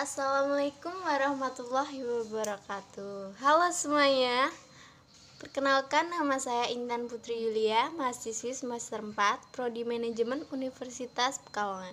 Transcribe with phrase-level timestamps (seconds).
[0.00, 3.36] Assalamualaikum warahmatullahi wabarakatuh.
[3.36, 4.48] Halo semuanya.
[5.36, 9.12] Perkenalkan nama saya Intan Putri Yulia Mahasiswi semester 4
[9.52, 11.92] Prodi Manajemen Universitas Pekalongan.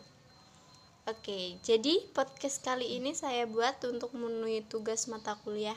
[1.04, 5.76] Oke, jadi podcast kali ini saya buat untuk memenuhi tugas mata kuliah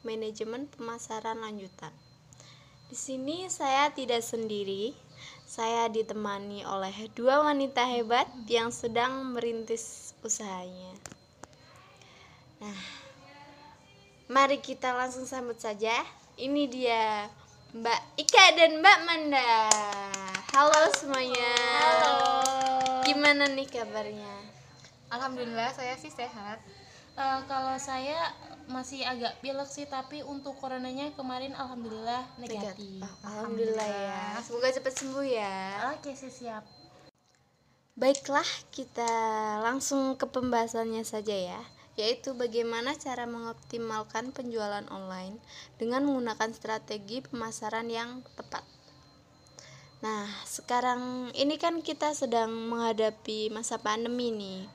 [0.00, 1.92] Manajemen Pemasaran Lanjutan.
[2.88, 4.96] Di sini saya tidak sendiri.
[5.44, 11.15] Saya ditemani oleh dua wanita hebat yang sedang merintis usahanya.
[12.56, 12.80] Nah,
[14.32, 15.92] mari kita langsung sambut saja.
[16.40, 17.28] Ini dia
[17.76, 19.68] Mbak Ika dan Mbak Manda.
[20.56, 21.52] Halo semuanya.
[21.52, 22.16] Halo.
[23.04, 24.40] Gimana nih kabarnya?
[25.12, 26.64] Alhamdulillah saya sih sehat.
[27.16, 28.32] Eh, kalau saya
[28.72, 33.04] masih agak pilek sih, tapi untuk coronanya kemarin alhamdulillah negatif.
[33.04, 34.40] Oh, Alhamdulillah ya.
[34.40, 35.56] Semoga cepat sembuh ya.
[35.92, 36.64] Oke sih siap.
[38.00, 39.08] Baiklah, kita
[39.60, 45.40] langsung ke pembahasannya saja ya yaitu bagaimana cara mengoptimalkan penjualan online
[45.80, 48.64] dengan menggunakan strategi pemasaran yang tepat.
[50.04, 54.68] Nah, sekarang ini kan kita sedang menghadapi masa pandemi nih.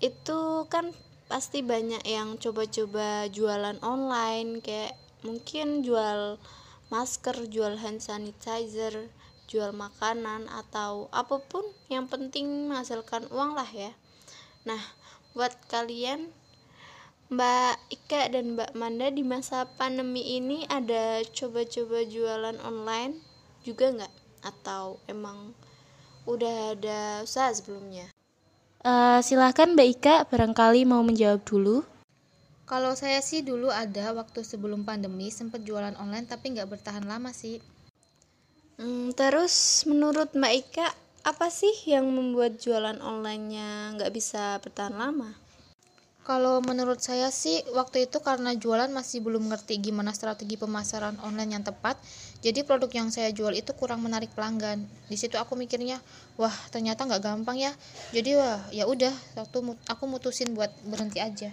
[0.00, 0.96] Itu kan
[1.28, 6.40] pasti banyak yang coba-coba jualan online kayak mungkin jual
[6.88, 9.12] masker, jual hand sanitizer,
[9.48, 13.92] jual makanan atau apa pun yang penting menghasilkan uang lah ya.
[14.64, 14.80] Nah,
[15.32, 16.28] buat kalian
[17.32, 23.16] Mbak Ika dan Mbak Manda di masa pandemi ini ada coba-coba jualan online
[23.64, 24.12] juga nggak?
[24.44, 25.56] Atau emang
[26.28, 28.12] udah ada usaha sebelumnya?
[28.84, 31.80] Uh, silahkan Mbak Ika barangkali mau menjawab dulu.
[32.68, 37.32] Kalau saya sih dulu ada waktu sebelum pandemi sempat jualan online tapi nggak bertahan lama
[37.32, 37.64] sih.
[38.76, 40.88] Hmm, terus menurut Mbak Ika
[41.22, 45.38] apa sih yang membuat jualan onlinenya nggak bisa bertahan lama?
[46.22, 51.58] Kalau menurut saya sih waktu itu karena jualan masih belum ngerti gimana strategi pemasaran online
[51.58, 51.98] yang tepat,
[52.42, 54.86] jadi produk yang saya jual itu kurang menarik pelanggan.
[55.10, 55.98] Di situ aku mikirnya,
[56.38, 57.74] wah ternyata nggak gampang ya.
[58.14, 59.58] Jadi wah ya udah, waktu
[59.90, 61.50] aku mutusin buat berhenti aja.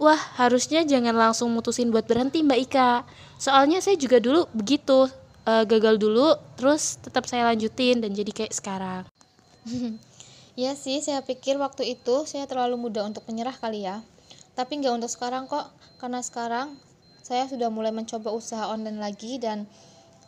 [0.00, 3.04] Wah, harusnya jangan langsung mutusin buat berhenti Mbak Ika.
[3.36, 5.12] Soalnya saya juga dulu begitu
[5.50, 9.02] uh, gagal dulu terus tetap saya lanjutin dan jadi kayak sekarang.
[10.58, 14.04] Ya sih saya pikir waktu itu saya terlalu muda untuk menyerah kali ya.
[14.52, 16.76] Tapi nggak untuk sekarang kok karena sekarang
[17.24, 19.64] saya sudah mulai mencoba usaha online lagi dan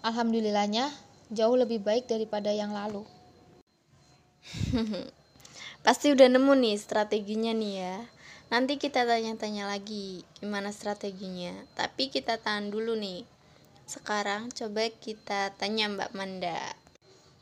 [0.01, 0.89] alhamdulillahnya
[1.29, 3.05] jauh lebih baik daripada yang lalu.
[5.85, 7.97] Pasti udah nemu nih strateginya nih ya.
[8.49, 11.53] Nanti kita tanya-tanya lagi gimana strateginya.
[11.77, 13.32] Tapi kita tahan dulu nih
[13.93, 16.57] sekarang coba kita tanya Mbak Manda.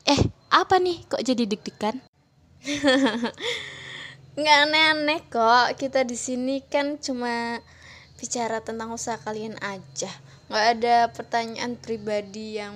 [0.03, 0.19] Eh,
[0.51, 2.03] apa nih kok jadi deg-degan?
[4.39, 5.79] Nggak aneh-aneh kok.
[5.79, 7.63] Kita di sini kan cuma
[8.19, 10.11] bicara tentang usaha kalian aja.
[10.51, 12.75] Nggak ada pertanyaan pribadi yang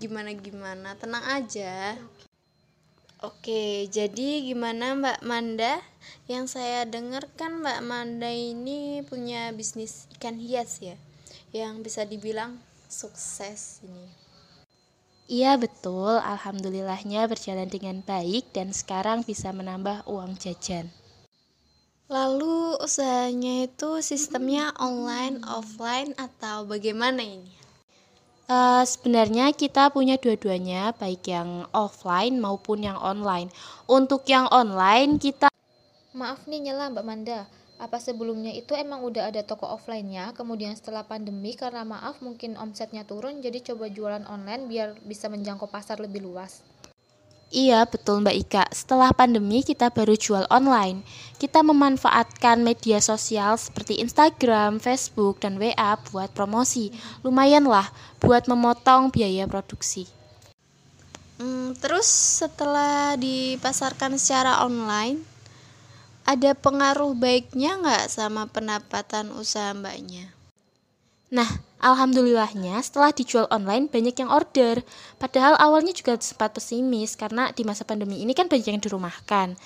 [0.00, 0.96] gimana-gimana.
[0.96, 2.00] Tenang aja.
[3.20, 5.76] Oke, jadi gimana Mbak Manda?
[6.24, 10.96] Yang saya dengar kan Mbak Manda ini punya bisnis ikan hias ya,
[11.52, 12.56] yang bisa dibilang
[12.90, 14.06] sukses ini.
[15.30, 20.90] Iya betul, alhamdulillahnya berjalan dengan baik dan sekarang bisa menambah uang jajan.
[22.10, 27.54] Lalu usahanya itu sistemnya online, offline atau bagaimana ini?
[28.50, 33.54] Uh, sebenarnya kita punya dua-duanya, baik yang offline maupun yang online.
[33.86, 35.46] Untuk yang online kita
[36.10, 37.46] Maaf nih nyala Mbak Manda,
[37.80, 43.08] apa sebelumnya itu emang udah ada toko offline-nya kemudian setelah pandemi karena maaf mungkin omsetnya
[43.08, 46.60] turun jadi coba jualan online biar bisa menjangkau pasar lebih luas
[47.50, 48.64] Iya, betul Mbak Ika.
[48.70, 51.02] Setelah pandemi kita baru jual online.
[51.34, 56.94] Kita memanfaatkan media sosial seperti Instagram, Facebook, dan WA buat promosi.
[57.26, 57.90] Lumayan lah
[58.22, 60.06] buat memotong biaya produksi.
[61.42, 62.06] Hmm, terus
[62.38, 65.18] setelah dipasarkan secara online,
[66.30, 70.30] ada pengaruh baiknya nggak sama pendapatan usaha mbaknya?
[71.34, 71.46] Nah,
[71.82, 74.82] alhamdulillahnya setelah dijual online banyak yang order.
[75.18, 79.58] Padahal awalnya juga sempat pesimis karena di masa pandemi ini kan banyak yang dirumahkan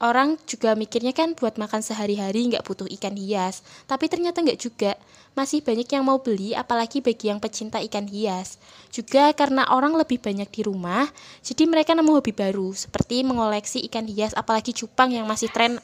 [0.00, 3.64] orang juga mikirnya kan buat makan sehari-hari nggak butuh ikan hias.
[3.88, 4.92] Tapi ternyata nggak juga.
[5.36, 8.56] Masih banyak yang mau beli apalagi bagi yang pecinta ikan hias.
[8.88, 11.04] Juga karena orang lebih banyak di rumah
[11.44, 15.76] jadi mereka nemu hobi baru seperti mengoleksi ikan hias apalagi cupang yang masih tren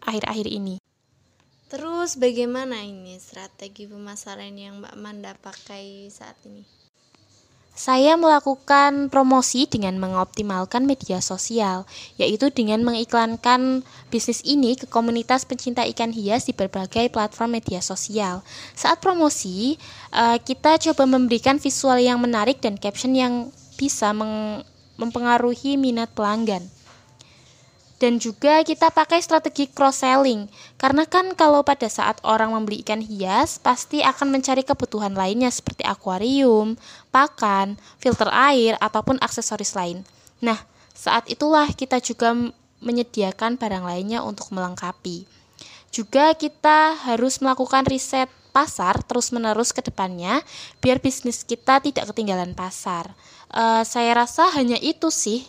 [0.00, 0.80] akhir-akhir ini.
[1.68, 6.83] Terus bagaimana ini strategi pemasaran yang Mbak Manda pakai saat ini
[7.74, 13.82] Saya melakukan promosi dengan mengoptimalkan media sosial, yaitu dengan mengiklankan
[14.14, 18.46] bisnis ini ke komunitas pencinta ikan hias di berbagai platform media sosial.
[18.78, 19.74] Saat promosi,
[20.14, 24.14] eh, kita coba memberikan visual yang menarik dan caption yang bisa
[24.94, 26.73] mempengaruhi minat pelanggan
[28.04, 30.44] dan juga kita pakai strategi cross selling
[30.76, 35.88] karena kan kalau pada saat orang membeli ikan hias pasti akan mencari kebutuhan lainnya seperti
[35.88, 36.76] akuarium,
[37.08, 40.04] pakan, filter air ataupun aksesoris lain.
[40.44, 40.60] Nah,
[40.92, 42.36] saat itulah kita juga
[42.84, 45.24] menyediakan barang lainnya untuk melengkapi.
[45.88, 50.44] Juga kita harus melakukan riset pasar terus-menerus ke depannya
[50.84, 53.16] biar bisnis kita tidak ketinggalan pasar.
[53.48, 55.48] Uh, saya rasa hanya itu sih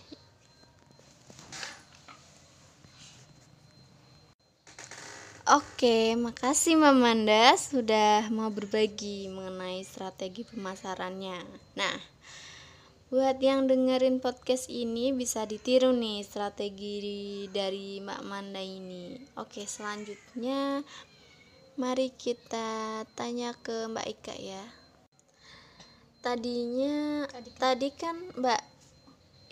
[5.46, 11.38] Oke, makasih Mamanda sudah mau berbagi mengenai strategi pemasarannya.
[11.78, 11.98] Nah,
[13.14, 19.22] buat yang dengerin podcast ini bisa ditiru nih strategi dari Mbak Manda ini.
[19.38, 20.82] Oke, selanjutnya
[21.78, 24.66] mari kita tanya ke Mbak Ika ya.
[26.26, 28.62] Tadinya tadi kan, tadi kan Mbak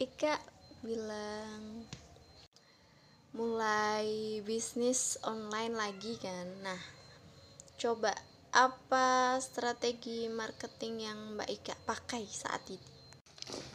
[0.02, 0.34] Ika
[0.82, 1.86] bilang
[3.34, 6.82] mulai bisnis online lagi kan nah
[7.82, 8.14] coba
[8.54, 12.94] apa strategi marketing yang Mbak Ika pakai saat ini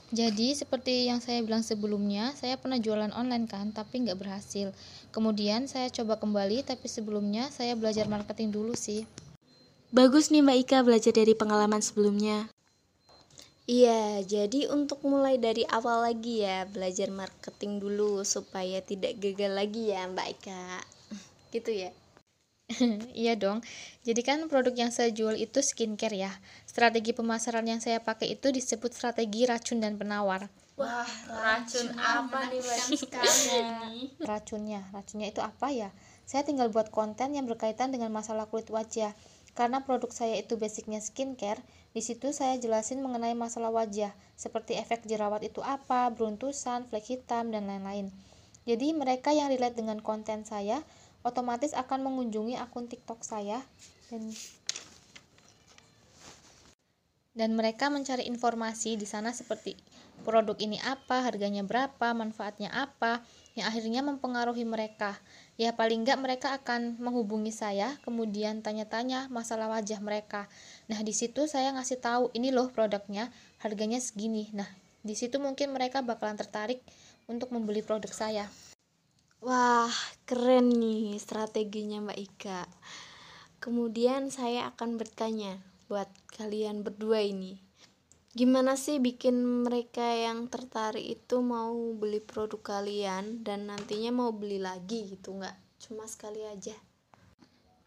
[0.08, 4.72] jadi seperti yang saya bilang sebelumnya, saya pernah jualan online kan, tapi nggak berhasil.
[5.12, 9.04] Kemudian saya coba kembali, tapi sebelumnya saya belajar marketing dulu sih.
[9.92, 12.48] Bagus nih Mbak Ika belajar dari pengalaman sebelumnya.
[13.68, 19.92] Iya, jadi untuk mulai dari awal lagi ya, belajar marketing dulu supaya tidak gagal lagi
[19.92, 20.80] ya, Mbak Ika.
[21.52, 21.92] Gitu ya.
[23.12, 23.60] iya dong.
[24.08, 26.32] Jadi kan produk yang saya jual itu skincare ya.
[26.64, 30.48] Strategi pemasaran yang saya pakai itu disebut strategi racun dan penawar.
[30.80, 32.64] Wah, racun apa nih
[32.96, 33.60] sekali.
[34.30, 35.92] Racunnya, racunnya itu apa ya?
[36.24, 39.12] Saya tinggal buat konten yang berkaitan dengan masalah kulit wajah.
[39.58, 41.58] Karena produk saya itu basicnya skincare,
[41.90, 47.50] di situ saya jelasin mengenai masalah wajah, seperti efek jerawat itu apa, beruntusan, flek hitam,
[47.50, 48.14] dan lain-lain.
[48.70, 50.86] Jadi mereka yang relate dengan konten saya
[51.26, 53.58] otomatis akan mengunjungi akun TikTok saya
[54.14, 54.30] dan
[57.34, 59.74] dan mereka mencari informasi di sana seperti
[60.26, 63.22] produk ini apa, harganya berapa, manfaatnya apa,
[63.58, 65.18] yang akhirnya mempengaruhi mereka.
[65.58, 70.46] Ya paling enggak mereka akan menghubungi saya, kemudian tanya-tanya masalah wajah mereka.
[70.86, 73.28] Nah di situ saya ngasih tahu ini loh produknya,
[73.60, 74.48] harganya segini.
[74.54, 74.70] Nah
[75.02, 76.80] di situ mungkin mereka bakalan tertarik
[77.26, 78.46] untuk membeli produk saya.
[79.44, 79.92] Wah
[80.26, 82.62] keren nih strateginya Mbak Ika.
[83.58, 85.58] Kemudian saya akan bertanya
[85.90, 87.67] buat kalian berdua ini
[88.36, 94.60] gimana sih bikin mereka yang tertarik itu mau beli produk kalian dan nantinya mau beli
[94.60, 96.76] lagi gitu nggak cuma sekali aja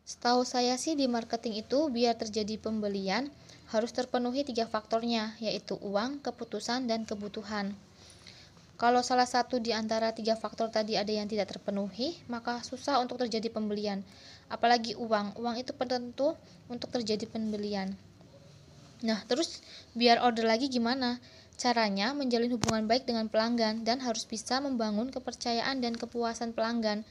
[0.02, 3.30] Setahu saya sih di marketing itu biar terjadi pembelian
[3.72, 7.72] harus terpenuhi tiga faktornya yaitu uang, keputusan, dan kebutuhan.
[8.76, 13.22] Kalau salah satu di antara tiga faktor tadi ada yang tidak terpenuhi, maka susah untuk
[13.22, 14.02] terjadi pembelian.
[14.50, 16.34] Apalagi uang, uang itu penentu
[16.66, 17.94] untuk terjadi pembelian.
[19.02, 19.66] Nah, terus
[19.98, 21.18] biar order lagi gimana?
[21.58, 27.06] Caranya menjalin hubungan baik dengan pelanggan dan harus bisa membangun kepercayaan dan kepuasan pelanggan.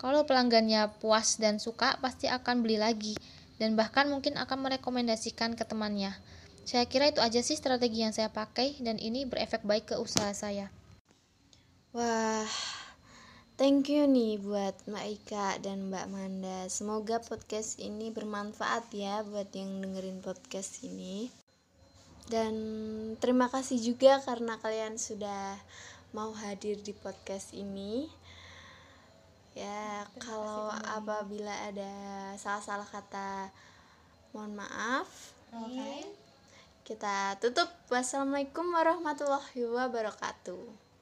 [0.00, 3.14] Kalau pelanggannya puas dan suka, pasti akan beli lagi
[3.60, 6.16] dan bahkan mungkin akan merekomendasikan ke temannya.
[6.64, 10.32] Saya kira itu aja sih strategi yang saya pakai dan ini berefek baik ke usaha
[10.32, 10.72] saya.
[11.90, 12.46] Wah,
[13.60, 16.64] Thank you nih buat Mbak Ika dan Mbak Manda.
[16.72, 21.28] Semoga podcast ini bermanfaat ya buat yang dengerin podcast ini.
[22.24, 22.56] Dan
[23.20, 25.60] terima kasih juga karena kalian sudah
[26.16, 28.08] mau hadir di podcast ini.
[29.52, 31.92] Ya, kalau apabila ada
[32.40, 33.52] salah-salah kata
[34.32, 35.36] mohon maaf.
[35.52, 35.68] Oke.
[35.68, 36.00] Okay.
[36.80, 37.68] Kita tutup.
[37.92, 40.89] Wassalamualaikum warahmatullahi wabarakatuh.